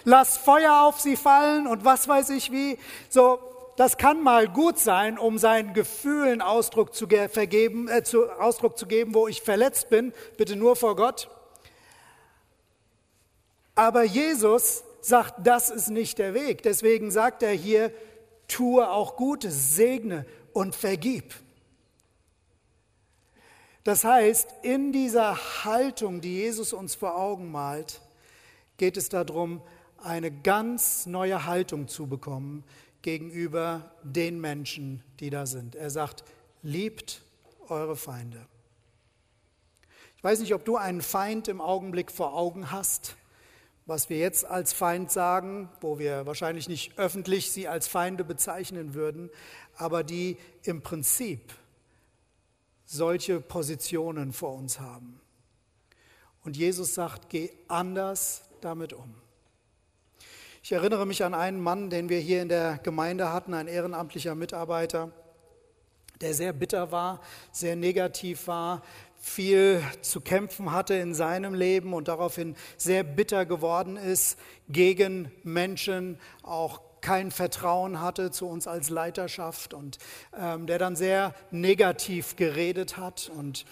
[0.04, 2.78] lass Feuer auf sie fallen und was weiß ich wie.
[3.10, 3.40] So,
[3.76, 8.86] das kann mal gut sein, um seinen Gefühlen Ausdruck zu, vergeben, äh, zu, Ausdruck zu
[8.86, 11.30] geben, wo ich verletzt bin, bitte nur vor Gott.
[13.76, 16.64] Aber Jesus sagt, das ist nicht der Weg.
[16.64, 17.92] Deswegen sagt er hier,
[18.54, 21.34] tue auch Gutes, segne und vergib.
[23.84, 28.02] Das heißt, in dieser Haltung, die Jesus uns vor Augen malt,
[28.78, 29.62] geht es darum,
[29.98, 32.64] eine ganz neue Haltung zu bekommen
[33.02, 35.76] gegenüber den Menschen, die da sind.
[35.76, 36.24] Er sagt,
[36.62, 37.24] liebt
[37.68, 38.46] eure Feinde.
[40.16, 43.18] Ich weiß nicht, ob du einen Feind im Augenblick vor Augen hast,
[43.86, 48.94] was wir jetzt als Feind sagen, wo wir wahrscheinlich nicht öffentlich sie als Feinde bezeichnen
[48.94, 49.30] würden,
[49.76, 51.54] aber die im Prinzip
[52.86, 55.20] solche Positionen vor uns haben.
[56.44, 59.16] Und Jesus sagt, geh anders damit um.
[60.62, 64.36] Ich erinnere mich an einen Mann, den wir hier in der Gemeinde hatten, ein ehrenamtlicher
[64.36, 65.12] Mitarbeiter,
[66.22, 67.20] der sehr bitter war,
[67.52, 68.82] sehr negativ war,
[69.24, 76.20] viel zu kämpfen hatte in seinem Leben und daraufhin sehr bitter geworden ist gegen Menschen,
[76.44, 79.98] auch kein Vertrauen hatte zu uns als Leiterschaft und
[80.38, 83.66] ähm, der dann sehr negativ geredet hat und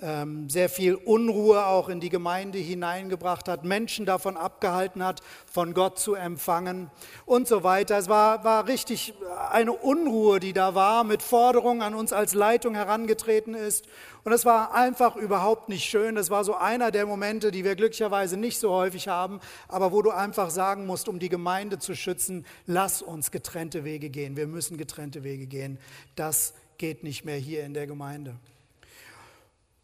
[0.00, 5.74] ähm, sehr viel Unruhe auch in die Gemeinde hineingebracht hat, Menschen davon abgehalten hat, von
[5.74, 6.90] Gott zu empfangen
[7.26, 7.98] und so weiter.
[7.98, 9.14] Es war, war richtig
[9.52, 13.86] eine Unruhe, die da war, mit Forderungen an uns als Leitung herangetreten ist.
[14.24, 16.14] Und es war einfach überhaupt nicht schön.
[16.14, 20.02] Das war so einer der Momente, die wir glücklicherweise nicht so häufig haben, aber wo
[20.02, 24.36] du einfach sagen musst, um die Gemeinde zu schützen, lass uns getrennte Wege gehen.
[24.36, 25.78] Wir müssen getrennte Wege gehen.
[26.16, 28.36] Das geht nicht mehr hier in der Gemeinde.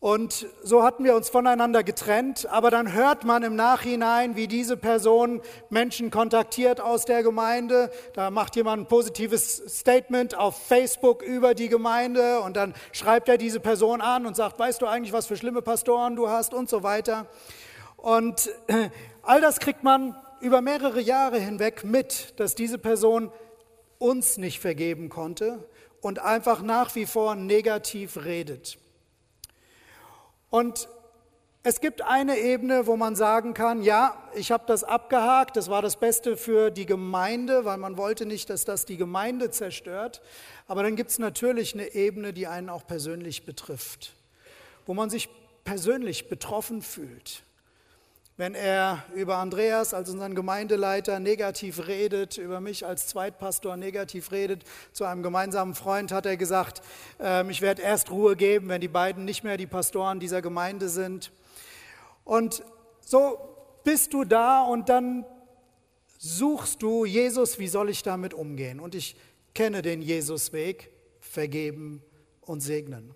[0.05, 4.77] Und so hatten wir uns voneinander getrennt, aber dann hört man im Nachhinein, wie diese
[4.77, 5.41] Person
[5.71, 7.91] Menschen kontaktiert aus der Gemeinde.
[8.13, 13.39] Da macht jemand ein positives Statement auf Facebook über die Gemeinde und dann schreibt er
[13.39, 16.69] diese Person an und sagt, weißt du eigentlich, was für schlimme Pastoren du hast und
[16.69, 17.27] so weiter.
[17.97, 18.51] Und
[19.23, 23.33] all das kriegt man über mehrere Jahre hinweg mit, dass diese Person
[23.97, 25.67] uns nicht vergeben konnte
[26.03, 28.77] und einfach nach wie vor negativ redet.
[30.55, 30.89] Und
[31.65, 35.83] es gibt eine Ebene, wo man sagen kann, ja, ich habe das abgehakt, das war
[35.83, 40.23] das Beste für die Gemeinde, weil man wollte nicht, dass das die Gemeinde zerstört.
[40.69, 44.15] Aber dann gibt es natürlich eine Ebene, die einen auch persönlich betrifft,
[44.87, 45.29] wo man sich
[45.65, 47.43] persönlich betroffen fühlt.
[48.37, 54.65] Wenn er über Andreas als unseren Gemeindeleiter negativ redet, über mich als Zweitpastor negativ redet,
[54.93, 56.83] zu einem gemeinsamen Freund hat er gesagt,
[57.21, 60.89] äh, ich werde erst Ruhe geben, wenn die beiden nicht mehr die Pastoren dieser Gemeinde
[60.89, 61.31] sind.
[62.25, 62.65] Und
[63.01, 63.39] so
[63.85, 65.25] bist du da und dann
[66.19, 68.81] suchst du, Jesus, wie soll ich damit umgehen?
[68.81, 69.15] Und ich
[69.55, 72.03] kenne den Jesusweg, vergeben
[72.41, 73.15] und segnen.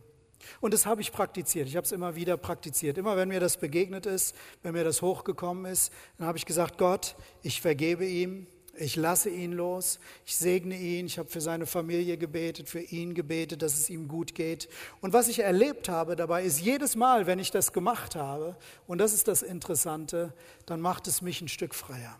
[0.60, 1.68] Und das habe ich praktiziert.
[1.68, 2.98] Ich habe es immer wieder praktiziert.
[2.98, 6.78] Immer wenn mir das begegnet ist, wenn mir das hochgekommen ist, dann habe ich gesagt,
[6.78, 8.46] Gott, ich vergebe ihm,
[8.80, 13.14] ich lasse ihn los, ich segne ihn, ich habe für seine Familie gebetet, für ihn
[13.14, 14.68] gebetet, dass es ihm gut geht.
[15.00, 18.56] Und was ich erlebt habe dabei ist, jedes Mal, wenn ich das gemacht habe,
[18.86, 20.32] und das ist das Interessante,
[20.66, 22.18] dann macht es mich ein Stück freier.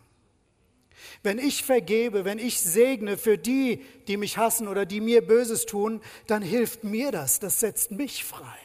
[1.23, 5.67] Wenn ich vergebe, wenn ich segne für die, die mich hassen oder die mir Böses
[5.67, 8.59] tun, dann hilft mir das, das setzt mich frei.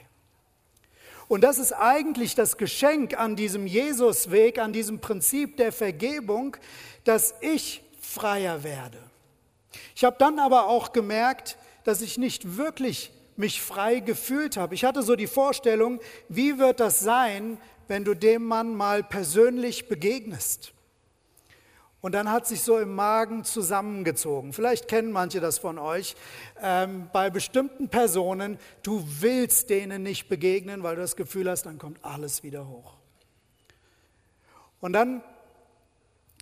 [1.28, 6.58] Und das ist eigentlich das Geschenk an diesem Jesusweg, an diesem Prinzip der Vergebung,
[7.06, 9.00] dass ich freier werde.
[9.96, 14.76] Ich habe dann aber auch gemerkt, dass ich nicht wirklich mich frei gefühlt habe.
[14.76, 19.88] Ich hatte so die Vorstellung, wie wird das sein, wenn du dem Mann mal persönlich
[19.88, 20.73] begegnest?
[22.04, 24.52] Und dann hat sich so im Magen zusammengezogen.
[24.52, 26.18] Vielleicht kennen manche das von euch.
[26.62, 31.78] Ähm, bei bestimmten Personen, du willst denen nicht begegnen, weil du das Gefühl hast, dann
[31.78, 32.98] kommt alles wieder hoch.
[34.82, 35.24] Und dann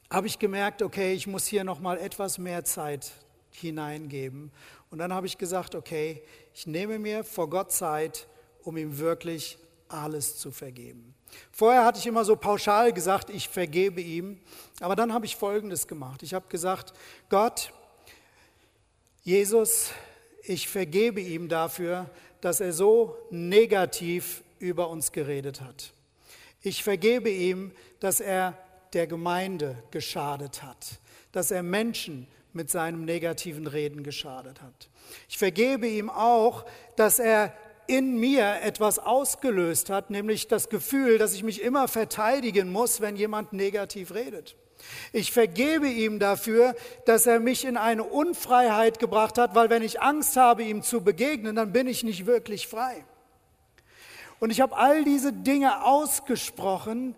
[0.10, 3.12] habe ich gemerkt, okay, ich muss hier noch mal etwas mehr Zeit
[3.52, 4.52] hineingeben.
[4.89, 6.24] Und dann habe ich gesagt, okay,
[6.56, 8.28] ich nehme mir vor Gott Zeit,
[8.63, 9.60] um ihm wirklich
[9.93, 11.13] alles zu vergeben.
[11.51, 14.39] Vorher hatte ich immer so pauschal gesagt, ich vergebe ihm,
[14.80, 16.23] aber dann habe ich Folgendes gemacht.
[16.23, 16.93] Ich habe gesagt,
[17.30, 17.71] Gott,
[19.23, 19.91] Jesus,
[20.43, 22.10] ich vergebe ihm dafür,
[22.41, 25.93] dass er so negativ über uns geredet hat.
[26.62, 28.58] Ich vergebe ihm, dass er
[28.93, 30.99] der Gemeinde geschadet hat,
[31.32, 34.89] dass er Menschen mit seinem negativen Reden geschadet hat.
[35.30, 37.54] Ich vergebe ihm auch, dass er
[37.87, 43.15] in mir etwas ausgelöst hat, nämlich das Gefühl, dass ich mich immer verteidigen muss, wenn
[43.15, 44.55] jemand negativ redet.
[45.13, 50.01] Ich vergebe ihm dafür, dass er mich in eine Unfreiheit gebracht hat, weil wenn ich
[50.01, 53.03] Angst habe, ihm zu begegnen, dann bin ich nicht wirklich frei.
[54.39, 57.15] Und ich habe all diese Dinge ausgesprochen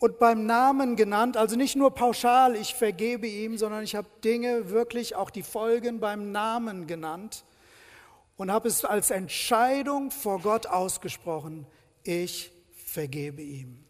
[0.00, 4.70] und beim Namen genannt, also nicht nur pauschal, ich vergebe ihm, sondern ich habe Dinge
[4.70, 7.44] wirklich, auch die Folgen beim Namen genannt
[8.36, 11.66] und habe es als Entscheidung vor Gott ausgesprochen,
[12.02, 13.84] ich vergebe ihm.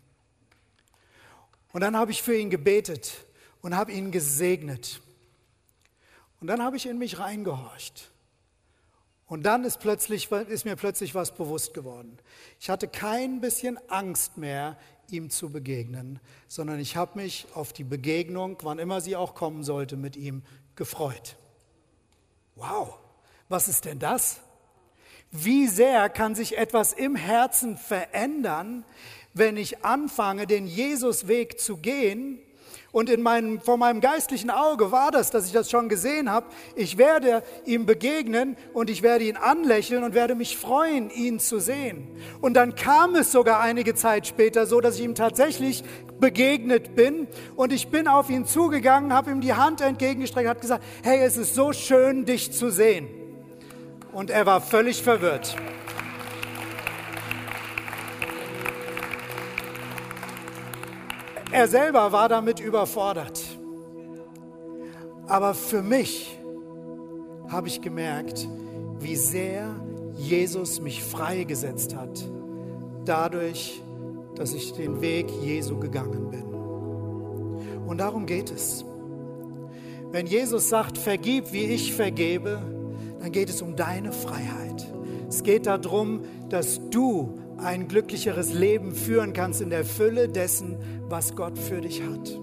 [1.73, 3.27] Und dann habe ich für ihn gebetet
[3.61, 5.01] und habe ihn gesegnet.
[6.41, 8.11] Und dann habe ich in mich reingehorcht.
[9.27, 12.19] Und dann ist, plötzlich, ist mir plötzlich was bewusst geworden.
[12.61, 14.77] Ich hatte kein bisschen Angst mehr,
[15.11, 19.65] ihm zu begegnen, sondern ich habe mich auf die Begegnung, wann immer sie auch kommen
[19.65, 20.43] sollte, mit ihm
[20.77, 21.37] gefreut.
[22.55, 22.99] Wow,
[23.55, 24.41] was ist denn das?
[25.31, 28.85] Wie sehr kann sich etwas im Herzen verändern,
[29.33, 32.41] wenn ich anfange, den Jesusweg zu gehen
[32.91, 36.47] und in meinem, vor meinem geistlichen Auge war das, dass ich das schon gesehen habe.
[36.75, 41.61] Ich werde ihm begegnen und ich werde ihn anlächeln und werde mich freuen, ihn zu
[41.61, 42.09] sehen.
[42.41, 45.85] Und dann kam es sogar einige Zeit später so, dass ich ihm tatsächlich
[46.19, 50.85] begegnet bin und ich bin auf ihn zugegangen, habe ihm die Hand entgegengestreckt, hat gesagt,
[51.05, 53.24] hey, es ist so schön, dich zu sehen.
[54.15, 55.57] Und er war völlig verwirrt.
[61.51, 63.43] Er selber war damit überfordert.
[65.27, 66.39] Aber für mich
[67.49, 68.49] habe ich gemerkt,
[69.01, 69.75] wie sehr
[70.17, 72.25] Jesus mich freigesetzt hat,
[73.05, 73.83] dadurch,
[74.37, 76.45] dass ich den Weg Jesu gegangen bin.
[77.87, 78.85] Und darum geht es.
[80.13, 82.63] Wenn Jesus sagt, vergib, wie ich vergebe,
[83.25, 84.87] dann geht es um deine Freiheit.
[85.31, 90.77] Es geht darum, dass du ein glücklicheres Leben führen kannst in der Fülle dessen,
[91.09, 92.39] was Gott für dich hat.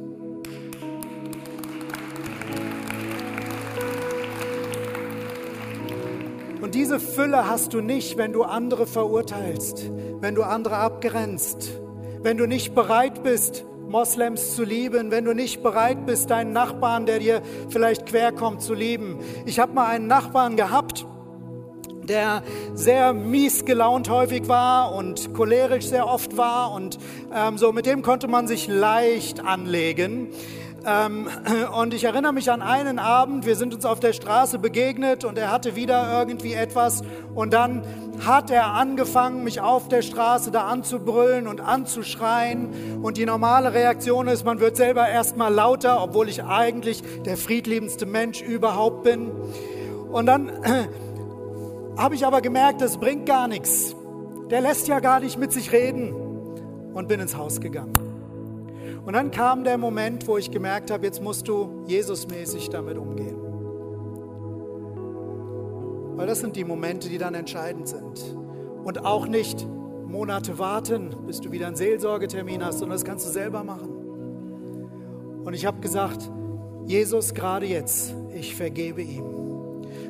[6.61, 11.79] Und diese Fülle hast du nicht, wenn du andere verurteilst, wenn du andere abgrenzt,
[12.23, 17.05] wenn du nicht bereit bist, Moslems zu lieben, wenn du nicht bereit bist, deinen Nachbarn,
[17.05, 19.19] der dir vielleicht querkommt, zu lieben.
[19.45, 21.05] Ich habe mal einen Nachbarn gehabt,
[22.03, 22.41] der
[22.73, 26.97] sehr mies gelaunt häufig war und cholerisch sehr oft war und
[27.33, 30.29] ähm, so mit dem konnte man sich leicht anlegen.
[30.85, 31.27] Ähm,
[31.79, 35.37] und ich erinnere mich an einen Abend, wir sind uns auf der Straße begegnet und
[35.37, 37.03] er hatte wieder irgendwie etwas
[37.35, 37.83] und dann
[38.25, 44.27] hat er angefangen, mich auf der Straße da anzubrüllen und anzuschreien und die normale Reaktion
[44.27, 49.31] ist, man wird selber erstmal lauter, obwohl ich eigentlich der friedliebendste Mensch überhaupt bin.
[50.11, 50.51] Und dann
[51.97, 53.95] habe ich aber gemerkt, das bringt gar nichts.
[54.49, 56.13] Der lässt ja gar nicht mit sich reden
[56.93, 58.10] und bin ins Haus gegangen.
[59.05, 63.37] Und dann kam der Moment, wo ich gemerkt habe, jetzt musst du Jesusmäßig damit umgehen.
[66.15, 68.35] Weil das sind die Momente, die dann entscheidend sind.
[68.83, 69.67] Und auch nicht
[70.05, 73.89] Monate warten, bis du wieder einen Seelsorgetermin hast, sondern das kannst du selber machen.
[75.43, 76.29] Und ich habe gesagt,
[76.85, 79.41] Jesus, gerade jetzt, ich vergebe ihm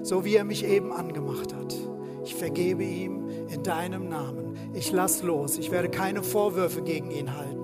[0.04, 1.76] so wie er mich eben angemacht hat.
[2.24, 4.58] Ich vergebe ihm in deinem Namen.
[4.74, 5.58] Ich lass los.
[5.58, 7.61] Ich werde keine Vorwürfe gegen ihn halten.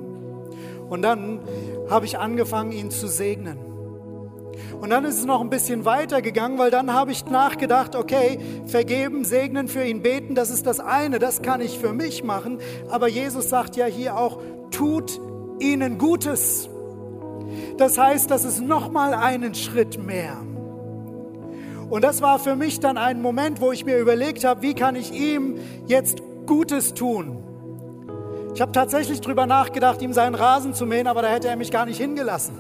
[0.90, 1.42] Und dann
[1.90, 3.60] habe ich angefangen, ihn zu segnen.
[4.80, 8.40] Und dann ist es noch ein bisschen weiter gegangen, weil dann habe ich nachgedacht, okay,
[8.66, 12.60] vergeben, segnen, für ihn beten, das ist das eine, das kann ich für mich machen.
[12.90, 14.40] Aber Jesus sagt ja hier auch,
[14.72, 15.20] tut
[15.60, 16.70] ihnen Gutes.
[17.78, 20.38] Das heißt, das ist nochmal einen Schritt mehr.
[21.90, 24.96] Und das war für mich dann ein Moment, wo ich mir überlegt habe, wie kann
[24.96, 25.56] ich ihm
[25.88, 27.47] jetzt Gutes tun?
[28.58, 31.70] Ich habe tatsächlich darüber nachgedacht, ihm seinen Rasen zu mähen, aber da hätte er mich
[31.70, 32.56] gar nicht hingelassen.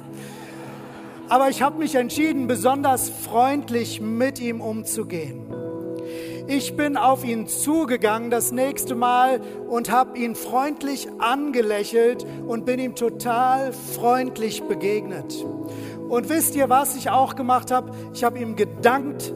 [1.28, 5.52] Aber ich habe mich entschieden, besonders freundlich mit ihm umzugehen.
[6.46, 12.80] Ich bin auf ihn zugegangen das nächste Mal und habe ihn freundlich angelächelt und bin
[12.80, 15.44] ihm total freundlich begegnet.
[16.10, 17.90] Und wisst ihr, was ich auch gemacht habe?
[18.14, 19.34] Ich habe ihm gedankt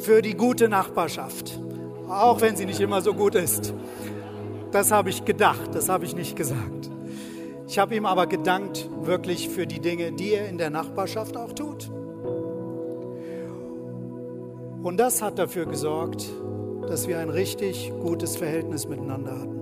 [0.00, 1.60] für die gute Nachbarschaft,
[2.08, 3.72] auch wenn sie nicht immer so gut ist.
[4.72, 6.90] Das habe ich gedacht, das habe ich nicht gesagt.
[7.66, 11.52] Ich habe ihm aber gedankt wirklich für die Dinge, die er in der Nachbarschaft auch
[11.52, 11.90] tut.
[14.82, 16.28] Und das hat dafür gesorgt,
[16.88, 19.60] dass wir ein richtig gutes Verhältnis miteinander hatten.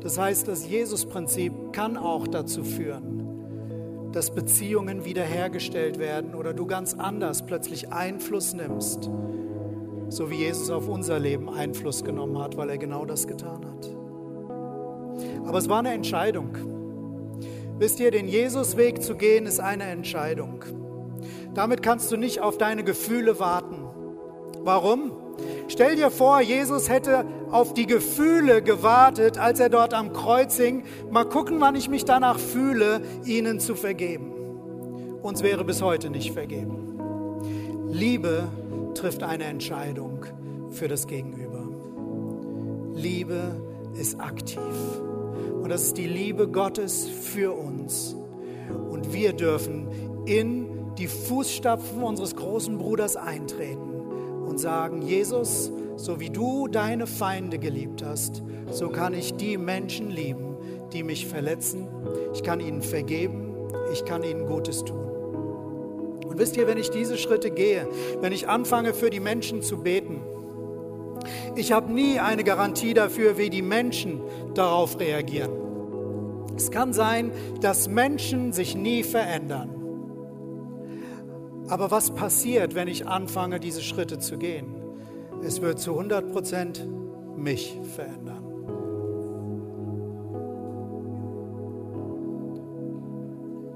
[0.00, 6.94] Das heißt, das Jesus-Prinzip kann auch dazu führen, dass Beziehungen wiederhergestellt werden oder du ganz
[6.94, 9.10] anders plötzlich Einfluss nimmst,
[10.08, 14.03] so wie Jesus auf unser Leben Einfluss genommen hat, weil er genau das getan hat.
[15.46, 16.56] Aber es war eine Entscheidung.
[17.78, 20.64] Wisst ihr, den Jesusweg zu gehen, ist eine Entscheidung.
[21.54, 23.76] Damit kannst du nicht auf deine Gefühle warten.
[24.62, 25.12] Warum?
[25.68, 30.84] Stell dir vor, Jesus hätte auf die Gefühle gewartet, als er dort am Kreuz hing.
[31.10, 34.32] Mal gucken, wann ich mich danach fühle, ihnen zu vergeben.
[35.22, 36.98] Uns wäre bis heute nicht vergeben.
[37.88, 38.44] Liebe
[38.94, 40.26] trifft eine Entscheidung
[40.70, 41.68] für das Gegenüber.
[42.94, 43.40] Liebe
[43.94, 44.60] ist aktiv.
[45.64, 48.14] Und das ist die Liebe Gottes für uns.
[48.90, 49.88] Und wir dürfen
[50.26, 53.94] in die Fußstapfen unseres großen Bruders eintreten
[54.46, 58.42] und sagen, Jesus, so wie du deine Feinde geliebt hast,
[58.72, 60.54] so kann ich die Menschen lieben,
[60.92, 61.88] die mich verletzen.
[62.34, 63.54] Ich kann ihnen vergeben,
[63.90, 65.08] ich kann ihnen Gutes tun.
[66.26, 67.88] Und wisst ihr, wenn ich diese Schritte gehe,
[68.20, 70.20] wenn ich anfange für die Menschen zu beten,
[71.56, 74.20] ich habe nie eine Garantie dafür, wie die Menschen
[74.54, 75.50] darauf reagieren.
[76.56, 79.70] Es kann sein, dass Menschen sich nie verändern.
[81.68, 84.74] Aber was passiert, wenn ich anfange, diese Schritte zu gehen?
[85.42, 86.86] Es wird zu 100 Prozent
[87.36, 88.44] mich verändern.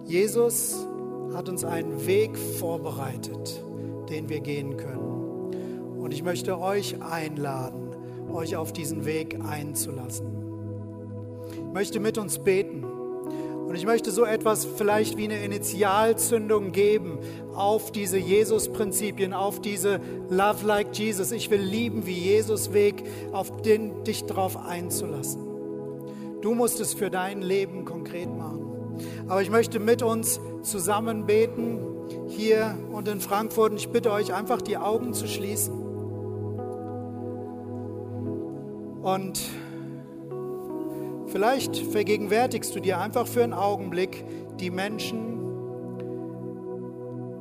[0.06, 0.86] Jesus
[1.34, 3.62] hat uns einen Weg vorbereitet,
[4.08, 5.07] den wir gehen können.
[6.08, 7.90] Und ich möchte euch einladen,
[8.32, 10.26] euch auf diesen Weg einzulassen.
[11.50, 12.82] Ich möchte mit uns beten.
[12.82, 17.18] Und ich möchte so etwas vielleicht wie eine Initialzündung geben
[17.54, 20.00] auf diese Jesus-Prinzipien, auf diese
[20.30, 21.30] Love like Jesus.
[21.30, 25.42] Ich will lieben wie Jesus Weg, auf den dich darauf einzulassen.
[26.40, 28.96] Du musst es für dein Leben konkret machen.
[29.28, 31.80] Aber ich möchte mit uns zusammen beten,
[32.28, 33.72] hier und in Frankfurt.
[33.72, 35.87] Und ich bitte euch einfach die Augen zu schließen.
[39.14, 39.40] Und
[41.28, 44.22] vielleicht vergegenwärtigst du dir einfach für einen Augenblick
[44.60, 45.38] die Menschen,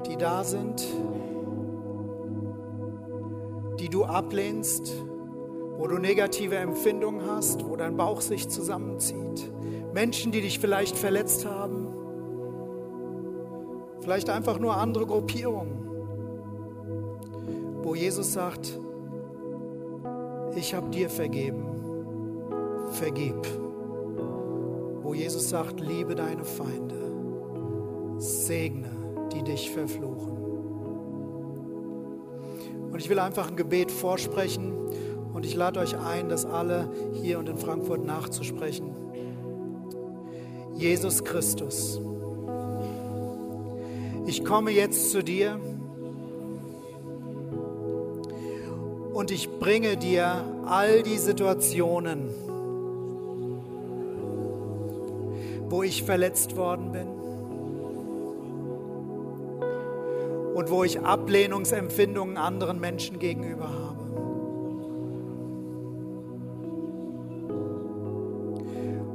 [0.10, 0.88] die da sind,
[3.82, 4.94] die du ablehnst,
[5.78, 9.52] wo du negative Empfindungen hast, wo dein Bauch sich zusammenzieht.
[9.94, 11.90] Menschen, die dich vielleicht verletzt haben.
[14.00, 15.86] Vielleicht einfach nur andere Gruppierungen,
[17.84, 18.80] wo Jesus sagt,
[20.58, 21.66] ich habe dir vergeben,
[22.92, 23.48] vergib.
[25.02, 26.96] Wo Jesus sagt, liebe deine Feinde,
[28.18, 28.90] segne,
[29.34, 30.38] die dich verfluchen.
[32.92, 34.74] Und ich will einfach ein Gebet vorsprechen
[35.34, 38.96] und ich lade euch ein, das alle hier und in Frankfurt nachzusprechen.
[40.74, 42.02] Jesus Christus,
[44.26, 45.60] ich komme jetzt zu dir
[49.28, 52.30] und ich bringe dir all die Situationen,
[55.68, 57.10] wo ich verletzt worden bin
[60.56, 63.98] und wo ich Ablehnungsempfindungen anderen Menschen gegenüber habe.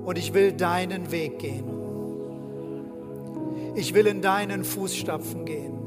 [0.04, 1.64] und ich will deinen Weg gehen.
[3.76, 5.78] Ich will in deinen Fußstapfen gehen.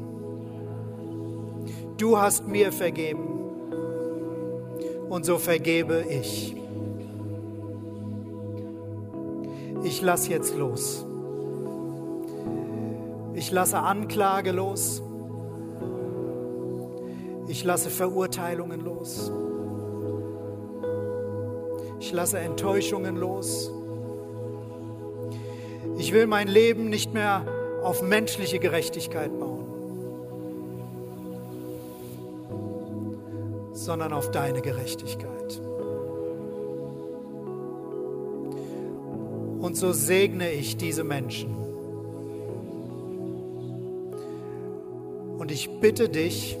[1.96, 3.35] Du hast mir vergeben
[5.08, 6.54] und so vergebe ich.
[9.84, 11.04] Ich lasse jetzt los.
[13.34, 15.02] Ich lasse Anklage los.
[17.48, 19.30] Ich lasse Verurteilungen los.
[22.00, 23.70] Ich lasse Enttäuschungen los.
[25.98, 27.46] Ich will mein Leben nicht mehr
[27.82, 29.55] auf menschliche Gerechtigkeit bauen,
[33.86, 35.60] sondern auf deine Gerechtigkeit.
[39.60, 41.54] Und so segne ich diese Menschen.
[45.38, 46.58] Und ich bitte dich,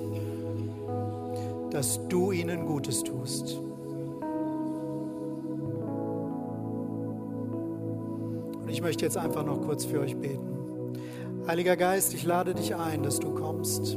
[1.70, 3.58] dass du ihnen Gutes tust.
[8.68, 10.92] ich möchte jetzt einfach noch kurz für euch beten.
[11.46, 13.96] Heiliger Geist, ich lade dich ein, dass du kommst.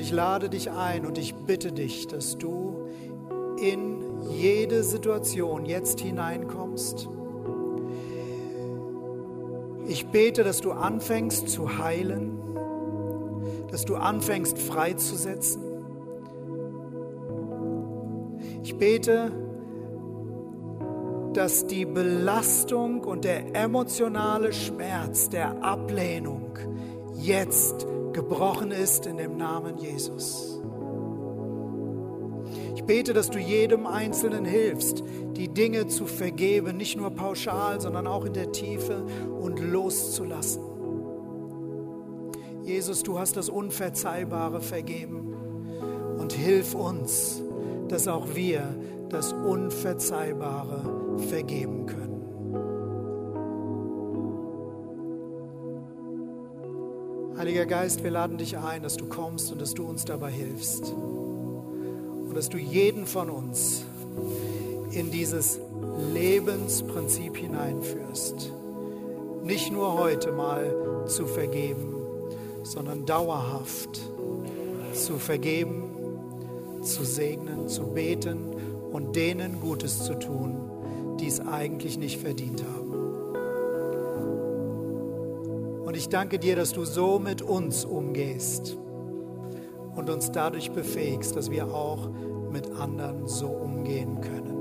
[0.00, 2.86] Und ich lade dich ein und ich bitte dich, dass du
[3.60, 7.06] in jede Situation jetzt hineinkommst.
[9.86, 12.40] Ich bete, dass du anfängst zu heilen,
[13.70, 15.64] dass du anfängst freizusetzen.
[18.62, 19.30] Ich bete,
[21.34, 26.58] dass die Belastung und der emotionale Schmerz der Ablehnung
[27.18, 30.60] jetzt gebrochen ist in dem Namen Jesus.
[32.74, 35.04] Ich bete, dass du jedem Einzelnen hilfst,
[35.36, 39.04] die Dinge zu vergeben, nicht nur pauschal, sondern auch in der Tiefe
[39.40, 40.62] und loszulassen.
[42.62, 45.34] Jesus, du hast das Unverzeihbare vergeben
[46.18, 47.42] und hilf uns,
[47.88, 48.62] dass auch wir
[49.08, 52.09] das Unverzeihbare vergeben können.
[57.40, 60.92] Heiliger Geist, wir laden dich ein, dass du kommst und dass du uns dabei hilfst.
[60.92, 63.82] und dass du jeden von uns
[64.90, 65.58] in dieses
[66.12, 68.52] Lebensprinzip hineinführst.
[69.42, 71.94] Nicht nur heute mal zu vergeben,
[72.62, 74.02] sondern dauerhaft
[74.92, 75.84] zu vergeben,
[76.82, 78.54] zu segnen, zu beten
[78.92, 80.60] und denen Gutes zu tun,
[81.18, 82.79] die es eigentlich nicht verdient haben.
[85.90, 88.78] Und ich danke dir, dass du so mit uns umgehst
[89.96, 92.08] und uns dadurch befähigst, dass wir auch
[92.52, 94.56] mit anderen so umgehen können.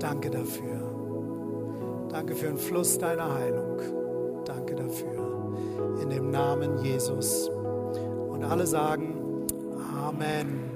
[0.00, 2.10] Danke dafür.
[2.10, 3.78] Danke für den Fluss deiner Heilung.
[4.44, 5.54] Danke dafür.
[6.02, 7.48] In dem Namen Jesus.
[8.28, 9.46] Und alle sagen
[9.98, 10.71] Amen.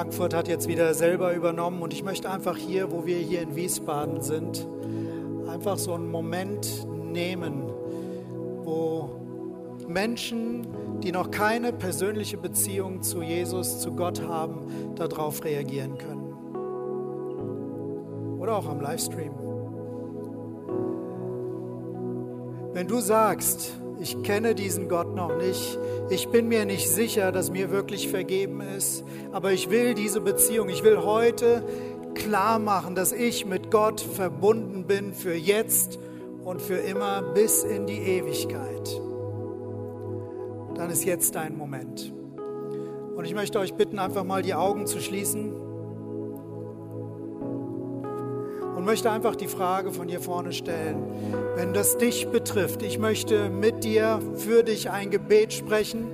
[0.00, 3.54] Frankfurt hat jetzt wieder selber übernommen und ich möchte einfach hier, wo wir hier in
[3.54, 4.66] Wiesbaden sind,
[5.46, 7.70] einfach so einen Moment nehmen,
[8.64, 9.10] wo
[9.86, 10.66] Menschen,
[11.02, 16.32] die noch keine persönliche Beziehung zu Jesus, zu Gott haben, darauf reagieren können.
[18.40, 19.34] Oder auch am Livestream.
[22.72, 25.78] Wenn du sagst, ich kenne diesen Gott noch nicht,
[26.08, 30.68] ich bin mir nicht sicher, dass mir wirklich vergeben ist, aber ich will diese Beziehung,
[30.68, 31.62] ich will heute
[32.14, 35.98] klar machen, dass ich mit Gott verbunden bin für jetzt
[36.44, 39.00] und für immer bis in die Ewigkeit.
[40.74, 42.12] Dann ist jetzt dein Moment.
[43.14, 45.52] Und ich möchte euch bitten, einfach mal die Augen zu schließen
[48.90, 51.00] möchte einfach die Frage von hier vorne stellen.
[51.54, 56.08] Wenn das dich betrifft, ich möchte mit dir, für dich ein Gebet sprechen,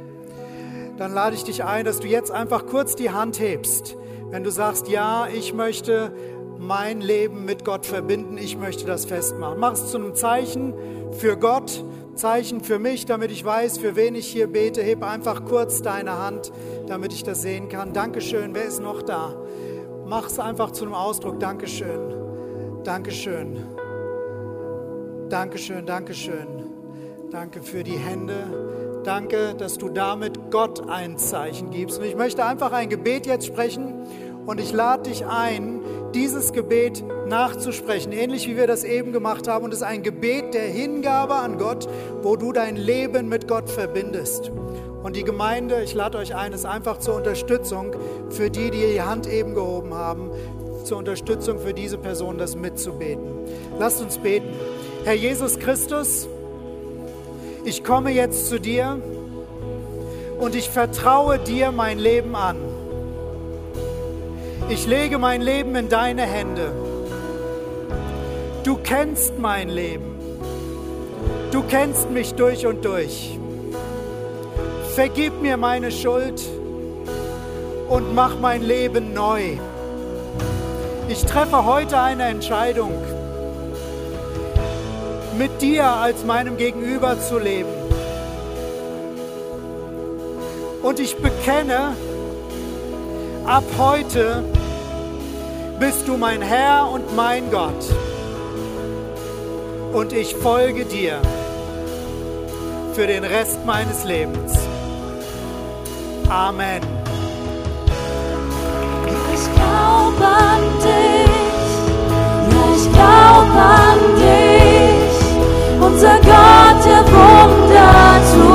[0.98, 3.96] dann lade ich dich ein, dass du jetzt einfach kurz die Hand hebst.
[4.28, 6.12] Wenn du sagst, ja, ich möchte
[6.58, 9.58] mein Leben mit Gott verbinden, ich möchte das festmachen.
[9.58, 10.74] Mach es zu einem Zeichen
[11.12, 11.82] für Gott,
[12.14, 14.82] Zeichen für mich, damit ich weiß, für wen ich hier bete.
[14.82, 16.52] Heb einfach kurz deine Hand,
[16.88, 17.94] damit ich das sehen kann.
[17.94, 18.54] Dankeschön.
[18.54, 19.34] Wer ist noch da?
[20.04, 21.40] Mach es einfach zu einem Ausdruck.
[21.40, 22.25] Dankeschön.
[22.86, 23.56] Dankeschön.
[25.28, 26.46] Dankeschön, Dankeschön.
[27.32, 29.02] Danke für die Hände.
[29.02, 31.98] Danke, dass du damit Gott ein Zeichen gibst.
[31.98, 34.06] Und ich möchte einfach ein Gebet jetzt sprechen
[34.46, 35.80] und ich lade dich ein,
[36.14, 39.64] dieses Gebet nachzusprechen, ähnlich wie wir das eben gemacht haben.
[39.64, 41.88] Und es ist ein Gebet der Hingabe an Gott,
[42.22, 44.52] wo du dein Leben mit Gott verbindest.
[45.02, 47.96] Und die Gemeinde, ich lade euch ein, ist einfach zur Unterstützung
[48.30, 50.30] für die, die die Hand eben gehoben haben,
[50.86, 53.26] zur Unterstützung für diese Person, das mitzubeten.
[53.78, 54.48] Lasst uns beten.
[55.04, 56.28] Herr Jesus Christus,
[57.64, 59.00] ich komme jetzt zu dir
[60.38, 62.56] und ich vertraue dir mein Leben an.
[64.68, 66.72] Ich lege mein Leben in deine Hände.
[68.62, 70.16] Du kennst mein Leben.
[71.50, 73.38] Du kennst mich durch und durch.
[74.94, 76.42] Vergib mir meine Schuld
[77.88, 79.58] und mach mein Leben neu.
[81.16, 82.92] Ich treffe heute eine Entscheidung,
[85.38, 87.70] mit dir als meinem Gegenüber zu leben.
[90.82, 91.96] Und ich bekenne,
[93.46, 94.44] ab heute
[95.80, 97.86] bist du mein Herr und mein Gott.
[99.94, 101.22] Und ich folge dir
[102.92, 104.52] für den Rest meines Lebens.
[106.28, 106.95] Amen
[115.96, 118.45] unser Gott, der Wunder zu